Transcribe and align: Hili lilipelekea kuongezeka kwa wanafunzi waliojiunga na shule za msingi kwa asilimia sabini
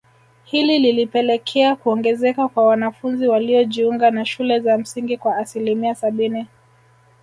Hili 0.43 0.79
lilipelekea 0.79 1.75
kuongezeka 1.75 2.47
kwa 2.47 2.65
wanafunzi 2.65 3.27
waliojiunga 3.27 4.11
na 4.11 4.25
shule 4.25 4.59
za 4.59 4.77
msingi 4.77 5.17
kwa 5.17 5.37
asilimia 5.37 5.95
sabini 5.95 6.47